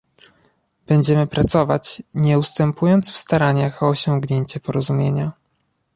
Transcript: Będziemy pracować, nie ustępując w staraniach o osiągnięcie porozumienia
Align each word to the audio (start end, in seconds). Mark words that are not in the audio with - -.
Będziemy 0.87 1.27
pracować, 1.27 2.03
nie 2.13 2.39
ustępując 2.39 3.11
w 3.11 3.17
staraniach 3.17 3.83
o 3.83 3.89
osiągnięcie 3.89 4.59
porozumienia 4.59 5.31